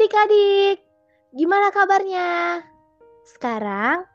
adik-adik, 0.00 0.80
gimana 1.36 1.68
kabarnya? 1.76 2.64
Sekarang 3.28 4.08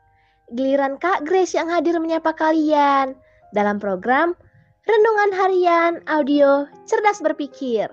giliran 0.50 0.98
Kak 0.98 1.22
Grace 1.22 1.54
yang 1.54 1.70
hadir 1.70 1.94
menyapa 2.02 2.34
kalian 2.34 3.14
dalam 3.54 3.78
program 3.78 4.34
Renungan 4.82 5.30
Harian 5.30 5.92
Audio 6.10 6.66
Cerdas 6.90 7.22
Berpikir. 7.22 7.86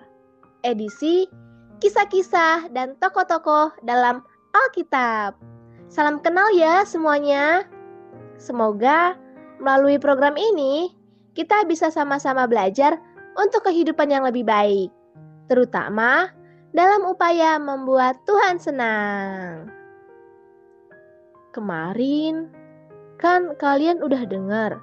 Edisi 0.65 1.29
kisah-kisah 1.85 2.73
dan 2.73 2.98
tokoh-tokoh 2.98 3.77
dalam 3.85 4.25
Alkitab. 4.57 5.37
Salam 5.85 6.17
kenal 6.25 6.49
ya 6.57 6.81
semuanya. 6.89 7.62
Semoga 8.41 9.13
melalui 9.62 10.01
program 10.01 10.34
ini 10.34 10.89
kita 11.37 11.62
bisa 11.70 11.93
sama-sama 11.93 12.49
belajar 12.49 12.98
untuk 13.37 13.70
kehidupan 13.70 14.09
yang 14.09 14.25
lebih 14.25 14.49
baik, 14.49 14.89
terutama 15.45 16.34
dalam 16.73 17.05
upaya 17.05 17.62
membuat 17.62 18.18
Tuhan 18.26 18.58
senang. 18.58 19.70
Kemarin 21.54 22.49
kan 23.22 23.54
kalian 23.62 24.02
udah 24.02 24.26
dengar 24.26 24.82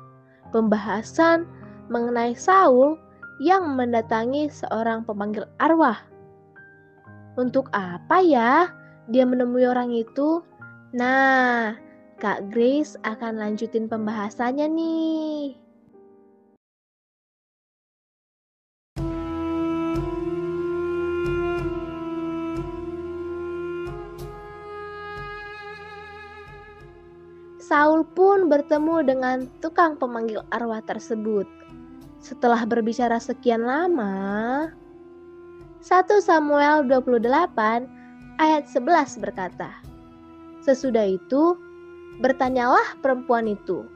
pembahasan 0.54 1.50
mengenai 1.90 2.32
Saul 2.38 2.94
yang 3.42 3.74
mendatangi 3.74 4.46
seorang 4.46 5.02
pemanggil 5.02 5.44
arwah. 5.58 5.98
Untuk 7.34 7.66
apa 7.74 8.22
ya 8.22 8.70
dia 9.10 9.26
menemui 9.26 9.66
orang 9.66 9.90
itu? 9.90 10.46
Nah, 10.94 11.74
Kak 12.22 12.54
Grace 12.54 12.94
akan 13.02 13.42
lanjutin 13.42 13.90
pembahasannya 13.90 14.66
nih. 14.70 15.69
Saul 27.70 28.02
pun 28.02 28.50
bertemu 28.50 29.06
dengan 29.06 29.46
tukang 29.62 29.94
pemanggil 29.94 30.42
arwah 30.50 30.82
tersebut. 30.82 31.46
Setelah 32.18 32.66
berbicara 32.66 33.22
sekian 33.22 33.62
lama, 33.62 34.66
1 35.78 35.86
Samuel 36.18 36.82
28 36.90 37.30
ayat 38.42 38.66
11 38.66 39.22
berkata, 39.22 39.70
Sesudah 40.66 41.06
itu, 41.06 41.54
bertanyalah 42.18 42.98
perempuan 42.98 43.46
itu, 43.46 43.86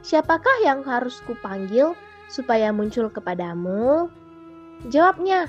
Siapakah 0.00 0.64
yang 0.64 0.80
harus 0.80 1.20
kupanggil 1.28 1.92
supaya 2.32 2.72
muncul 2.72 3.12
kepadamu? 3.12 4.08
Jawabnya, 4.88 5.44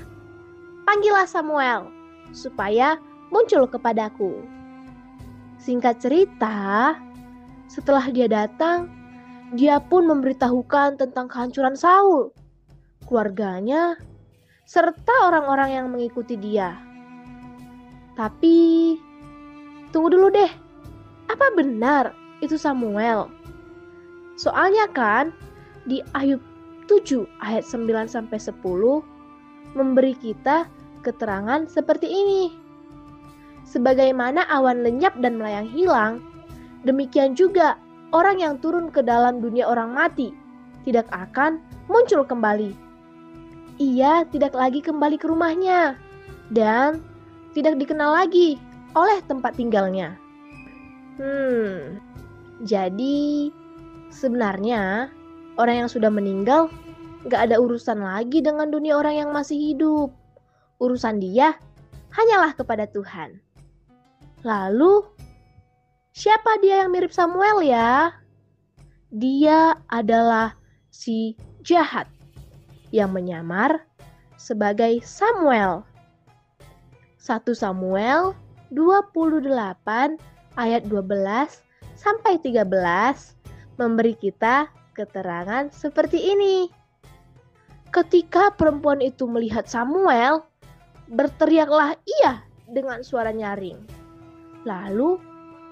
Panggillah 0.84 1.24
Samuel, 1.24 1.88
supaya 2.36 3.00
muncul 3.32 3.64
kepadaku. 3.64 4.44
Singkat 5.56 6.04
cerita, 6.04 6.98
setelah 7.70 8.02
dia 8.10 8.26
datang, 8.26 8.90
dia 9.54 9.78
pun 9.78 10.10
memberitahukan 10.10 10.98
tentang 10.98 11.30
kehancuran 11.30 11.78
Saul, 11.78 12.34
keluarganya, 13.06 13.94
serta 14.66 15.30
orang-orang 15.30 15.70
yang 15.78 15.86
mengikuti 15.86 16.34
dia. 16.34 16.74
Tapi, 18.18 18.98
tunggu 19.94 20.10
dulu 20.10 20.34
deh, 20.34 20.50
apa 21.30 21.46
benar 21.54 22.10
itu 22.42 22.58
Samuel? 22.58 23.30
Soalnya 24.34 24.90
kan, 24.90 25.30
di 25.86 26.02
Ayub 26.18 26.42
7 26.90 27.22
ayat 27.38 27.62
9 27.62 28.10
sampai 28.10 28.38
10 28.42 28.58
memberi 29.78 30.18
kita 30.18 30.66
keterangan 31.06 31.70
seperti 31.70 32.10
ini. 32.10 32.50
Sebagaimana 33.62 34.42
awan 34.50 34.82
lenyap 34.82 35.14
dan 35.22 35.38
melayang 35.38 35.70
hilang, 35.70 36.18
Demikian 36.84 37.36
juga 37.36 37.76
orang 38.16 38.40
yang 38.40 38.54
turun 38.58 38.88
ke 38.88 39.04
dalam 39.04 39.44
dunia 39.44 39.68
orang 39.68 39.92
mati 39.92 40.32
tidak 40.84 41.06
akan 41.12 41.60
muncul 41.86 42.24
kembali. 42.24 42.72
Ia 43.80 44.28
tidak 44.28 44.52
lagi 44.52 44.80
kembali 44.84 45.16
ke 45.16 45.28
rumahnya 45.28 45.96
dan 46.52 47.00
tidak 47.56 47.80
dikenal 47.80 48.12
lagi 48.12 48.60
oleh 48.96 49.18
tempat 49.24 49.56
tinggalnya. 49.56 50.16
Hmm, 51.20 52.00
jadi 52.64 53.52
sebenarnya 54.12 55.12
orang 55.60 55.86
yang 55.86 55.90
sudah 55.90 56.08
meninggal 56.08 56.72
gak 57.28 57.52
ada 57.52 57.60
urusan 57.60 58.00
lagi 58.00 58.40
dengan 58.40 58.72
dunia 58.72 58.96
orang 58.96 59.20
yang 59.20 59.30
masih 59.32 59.56
hidup. 59.56 60.12
Urusan 60.80 61.20
dia 61.20 61.56
hanyalah 62.16 62.56
kepada 62.56 62.88
Tuhan. 62.88 63.36
Lalu, 64.40 65.04
Siapa 66.10 66.58
dia 66.58 66.82
yang 66.82 66.90
mirip 66.90 67.14
Samuel 67.14 67.62
ya? 67.62 68.10
Dia 69.14 69.78
adalah 69.86 70.58
si 70.90 71.38
jahat 71.62 72.10
yang 72.90 73.14
menyamar 73.14 73.86
sebagai 74.34 74.98
Samuel. 75.06 75.86
1 77.22 77.46
Samuel 77.54 78.34
28 78.74 79.50
ayat 80.58 80.82
12 80.90 80.98
sampai 81.94 82.42
13 82.42 82.66
memberi 83.78 84.18
kita 84.18 84.66
keterangan 84.98 85.70
seperti 85.70 86.34
ini. 86.34 86.66
Ketika 87.94 88.50
perempuan 88.54 88.98
itu 88.98 89.30
melihat 89.30 89.70
Samuel, 89.70 90.42
berteriaklah 91.10 91.94
ia 92.22 92.42
dengan 92.66 93.02
suara 93.02 93.30
nyaring. 93.30 93.78
Lalu 94.62 95.29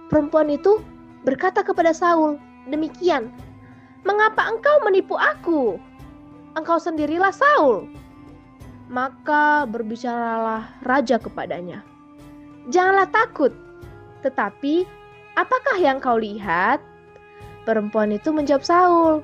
Perempuan 0.08 0.48
itu 0.48 0.80
berkata 1.24 1.60
kepada 1.60 1.92
Saul, 1.92 2.40
"Demikian, 2.64 3.28
mengapa 4.08 4.48
engkau 4.48 4.80
menipu 4.84 5.20
aku? 5.20 5.76
Engkau 6.56 6.80
sendirilah 6.80 7.32
Saul." 7.32 7.92
Maka 8.88 9.68
berbicaralah 9.68 10.80
raja 10.80 11.20
kepadanya, 11.20 11.84
"Janganlah 12.72 13.12
takut, 13.12 13.52
tetapi 14.24 14.88
apakah 15.36 15.76
yang 15.76 16.00
kau 16.00 16.16
lihat?" 16.16 16.80
Perempuan 17.68 18.16
itu 18.16 18.32
menjawab 18.32 18.64
Saul, 18.64 19.14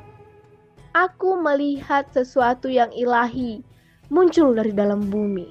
"Aku 0.92 1.40
melihat 1.40 2.04
sesuatu 2.12 2.68
yang 2.68 2.92
ilahi 2.92 3.64
muncul 4.12 4.52
dari 4.52 4.76
dalam 4.76 5.08
bumi." 5.08 5.48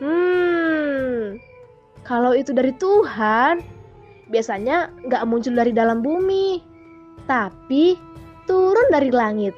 Hmm, 0.00 1.40
kalau 2.04 2.36
itu 2.36 2.52
dari 2.52 2.76
Tuhan, 2.76 3.79
biasanya 4.30 4.94
nggak 5.04 5.26
muncul 5.26 5.52
dari 5.52 5.74
dalam 5.74 6.00
bumi, 6.00 6.62
tapi 7.26 7.98
turun 8.46 8.88
dari 8.94 9.10
langit. 9.10 9.52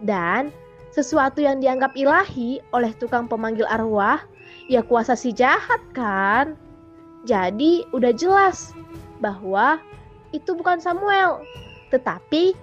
Dan 0.00 0.48
sesuatu 0.90 1.38
yang 1.44 1.60
dianggap 1.60 1.94
ilahi 1.94 2.58
oleh 2.72 2.90
tukang 2.96 3.28
pemanggil 3.28 3.68
arwah, 3.68 4.24
ya 4.66 4.80
kuasa 4.80 5.14
si 5.14 5.30
jahat 5.30 5.78
kan? 5.92 6.56
Jadi 7.28 7.84
udah 7.92 8.16
jelas 8.16 8.72
bahwa 9.20 9.76
itu 10.32 10.56
bukan 10.56 10.80
Samuel, 10.80 11.44
tetapi 11.92 12.56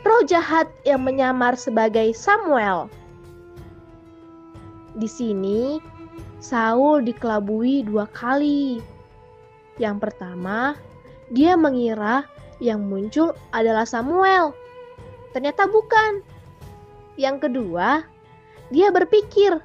roh 0.00 0.24
jahat 0.24 0.66
yang 0.88 1.04
menyamar 1.04 1.54
sebagai 1.60 2.16
Samuel. 2.16 2.88
Di 4.96 5.06
sini, 5.06 5.78
Saul 6.40 7.04
dikelabui 7.04 7.84
dua 7.84 8.08
kali 8.10 8.80
yang 9.80 9.96
pertama, 9.96 10.76
dia 11.32 11.56
mengira 11.56 12.28
yang 12.60 12.84
muncul 12.84 13.32
adalah 13.56 13.88
Samuel. 13.88 14.52
Ternyata 15.32 15.64
bukan. 15.64 16.20
Yang 17.16 17.48
kedua, 17.48 18.04
dia 18.68 18.92
berpikir 18.92 19.56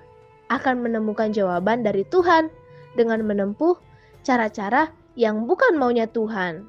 akan 0.48 0.88
menemukan 0.88 1.36
jawaban 1.36 1.84
dari 1.84 2.08
Tuhan 2.08 2.48
dengan 2.96 3.28
menempuh 3.28 3.76
cara-cara 4.24 4.88
yang 5.20 5.44
bukan 5.44 5.76
maunya 5.76 6.08
Tuhan. 6.08 6.64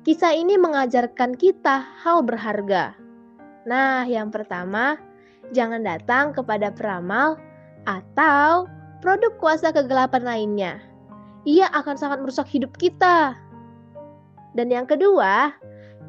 Kisah 0.00 0.32
ini 0.32 0.56
mengajarkan 0.56 1.36
kita 1.36 1.84
hal 2.00 2.24
berharga 2.24 2.99
Nah, 3.70 4.02
yang 4.02 4.34
pertama, 4.34 4.98
jangan 5.54 5.86
datang 5.86 6.34
kepada 6.34 6.74
peramal 6.74 7.38
atau 7.86 8.66
produk 8.98 9.30
kuasa 9.38 9.70
kegelapan 9.70 10.26
lainnya. 10.26 10.74
Ia 11.46 11.70
akan 11.70 11.94
sangat 11.94 12.18
merusak 12.18 12.50
hidup 12.50 12.74
kita. 12.74 13.38
Dan 14.58 14.74
yang 14.74 14.90
kedua, 14.90 15.54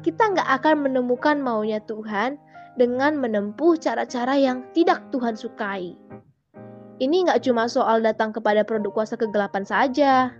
kita 0.02 0.34
nggak 0.34 0.50
akan 0.58 0.90
menemukan 0.90 1.38
maunya 1.38 1.78
Tuhan 1.86 2.34
dengan 2.74 3.14
menempuh 3.22 3.78
cara-cara 3.78 4.34
yang 4.34 4.66
tidak 4.74 4.98
Tuhan 5.14 5.38
sukai. 5.38 5.94
Ini 6.98 7.16
nggak 7.30 7.46
cuma 7.46 7.70
soal 7.70 8.02
datang 8.02 8.34
kepada 8.34 8.66
produk 8.66 8.90
kuasa 8.90 9.14
kegelapan 9.14 9.62
saja. 9.62 10.34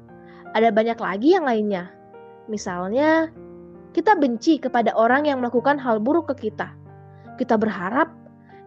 Ada 0.58 0.74
banyak 0.74 0.98
lagi 0.98 1.38
yang 1.38 1.46
lainnya. 1.46 1.86
Misalnya, 2.50 3.30
kita 3.94 4.18
benci 4.18 4.58
kepada 4.58 4.90
orang 4.98 5.30
yang 5.30 5.38
melakukan 5.38 5.78
hal 5.78 6.02
buruk 6.02 6.34
ke 6.34 6.50
kita. 6.50 6.81
Kita 7.36 7.56
berharap 7.56 8.12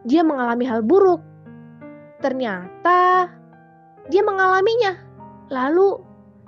dia 0.06 0.22
mengalami 0.22 0.66
hal 0.66 0.86
buruk. 0.86 1.22
Ternyata 2.22 3.30
dia 4.10 4.22
mengalaminya. 4.22 4.98
Lalu 5.50 6.02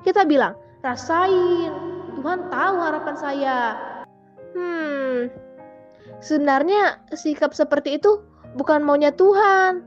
kita 0.05 0.25
bilang, 0.25 0.57
"Rasain, 0.81 1.73
Tuhan 2.17 2.49
tahu 2.49 2.75
harapan 2.81 3.15
saya." 3.17 3.57
Hmm. 4.57 5.29
Sebenarnya 6.17 7.01
sikap 7.13 7.53
seperti 7.53 8.01
itu 8.01 8.25
bukan 8.57 8.81
maunya 8.81 9.13
Tuhan. 9.13 9.85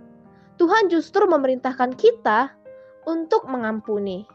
Tuhan 0.60 0.92
justru 0.92 1.24
memerintahkan 1.26 1.96
kita 1.96 2.52
untuk 3.08 3.48
mengampuni. 3.48 4.28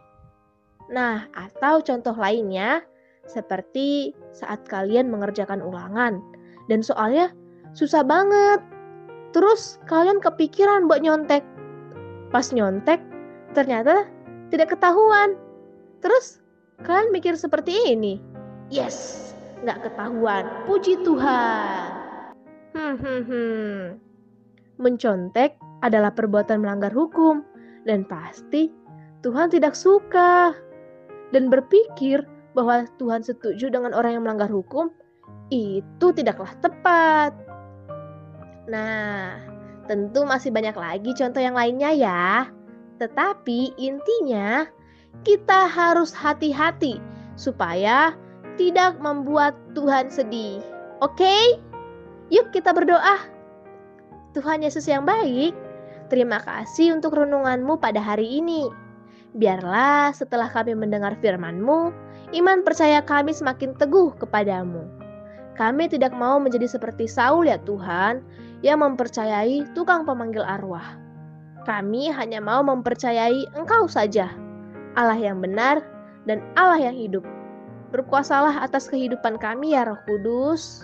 Nah, 0.90 1.30
atau 1.34 1.82
contoh 1.86 2.18
lainnya, 2.18 2.82
seperti 3.26 4.14
saat 4.34 4.66
kalian 4.70 5.10
mengerjakan 5.10 5.62
ulangan 5.62 6.22
dan 6.70 6.82
soalnya 6.86 7.34
susah 7.76 8.02
banget. 8.02 8.64
Terus 9.36 9.78
kalian 9.86 10.24
kepikiran 10.24 10.88
buat 10.88 11.04
nyontek. 11.04 11.44
Pas 12.32 12.48
nyontek, 12.56 13.04
ternyata 13.52 14.08
tidak 14.50 14.74
ketahuan. 14.74 15.36
Terus 16.00 16.40
kalian 16.88 17.12
mikir 17.12 17.36
seperti 17.36 17.94
ini. 17.94 18.24
Yes, 18.72 19.30
nggak 19.62 19.92
ketahuan. 19.92 20.48
Puji 20.66 21.04
Tuhan. 21.04 21.92
Hmm, 22.76 22.96
hmm, 22.98 23.22
hmm. 23.28 23.80
Mencontek 24.80 25.56
adalah 25.84 26.12
perbuatan 26.12 26.64
melanggar 26.64 26.92
hukum 26.92 27.44
dan 27.88 28.04
pasti 28.04 28.72
Tuhan 29.24 29.52
tidak 29.52 29.76
suka 29.76 30.52
dan 31.32 31.48
berpikir 31.48 32.24
bahwa 32.56 32.88
Tuhan 32.98 33.22
setuju 33.22 33.68
dengan 33.68 33.92
orang 33.92 34.20
yang 34.20 34.24
melanggar 34.24 34.48
hukum, 34.48 34.88
itu 35.52 36.08
tidaklah 36.16 36.50
tepat. 36.64 37.36
Nah, 38.66 39.38
tentu 39.86 40.26
masih 40.26 40.50
banyak 40.50 40.74
lagi 40.74 41.12
contoh 41.14 41.42
yang 41.42 41.54
lainnya 41.54 41.94
ya. 41.94 42.50
Tetapi 42.98 43.78
intinya 43.78 44.66
kita 45.22 45.70
harus 45.70 46.12
hati-hati 46.12 46.98
supaya 47.38 48.16
tidak 48.56 48.98
membuat 48.98 49.54
Tuhan 49.78 50.10
sedih. 50.10 50.64
Oke? 51.04 51.60
Yuk 52.34 52.50
kita 52.50 52.74
berdoa. 52.74 53.22
Tuhan 54.34 54.66
Yesus 54.66 54.90
yang 54.90 55.06
baik, 55.06 55.54
terima 56.12 56.42
kasih 56.44 56.98
untuk 56.98 57.16
renunganmu 57.16 57.80
pada 57.80 58.02
hari 58.02 58.42
ini. 58.42 58.68
Biarlah 59.36 60.16
setelah 60.16 60.48
kami 60.48 60.76
mendengar 60.76 61.20
firman-Mu, 61.20 61.92
iman 62.36 62.60
percaya 62.64 63.04
kami 63.04 63.36
semakin 63.36 63.76
teguh 63.76 64.16
kepadamu. 64.16 65.05
Kami 65.56 65.88
tidak 65.88 66.12
mau 66.12 66.36
menjadi 66.38 66.68
seperti 66.68 67.08
Saul 67.08 67.48
ya 67.48 67.56
Tuhan, 67.64 68.20
yang 68.64 68.84
mempercayai 68.84 69.64
tukang 69.76 70.04
pemanggil 70.04 70.44
arwah. 70.44 71.00
Kami 71.66 72.14
hanya 72.14 72.44
mau 72.44 72.62
mempercayai 72.62 73.58
Engkau 73.58 73.90
saja, 73.90 74.30
Allah 75.00 75.18
yang 75.18 75.42
benar 75.42 75.82
dan 76.30 76.44
Allah 76.60 76.92
yang 76.92 76.96
hidup. 76.96 77.26
Berkuasalah 77.96 78.60
atas 78.62 78.92
kehidupan 78.92 79.40
kami 79.40 79.74
ya 79.74 79.88
Roh 79.88 80.00
Kudus. 80.04 80.84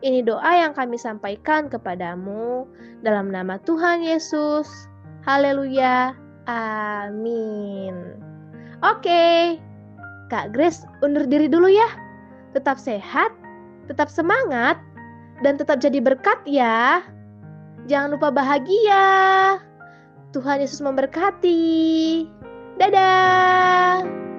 Ini 0.00 0.24
doa 0.24 0.56
yang 0.56 0.72
kami 0.72 0.96
sampaikan 0.96 1.68
kepadamu 1.68 2.64
dalam 3.04 3.28
nama 3.28 3.60
Tuhan 3.62 4.00
Yesus. 4.00 4.66
Haleluya. 5.28 6.16
Amin. 6.48 8.16
Oke, 8.80 9.60
Kak 10.32 10.56
Grace 10.56 10.88
undur 11.04 11.28
diri 11.28 11.52
dulu 11.52 11.68
ya. 11.68 11.84
Tetap 12.56 12.80
sehat, 12.80 13.30
tetap 13.90 14.06
semangat, 14.06 14.78
dan 15.42 15.58
tetap 15.58 15.82
jadi 15.82 15.98
berkat 15.98 16.38
ya. 16.46 17.02
Jangan 17.90 18.14
lupa 18.14 18.30
bahagia. 18.30 19.58
Tuhan 20.30 20.62
Yesus 20.62 20.78
memberkati. 20.78 22.22
Dadah. 22.78 24.29